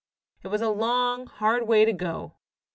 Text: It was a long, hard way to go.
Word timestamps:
It 0.41 0.47
was 0.47 0.61
a 0.63 0.71
long, 0.71 1.27
hard 1.27 1.67
way 1.67 1.85
to 1.85 1.93
go. 1.93 2.33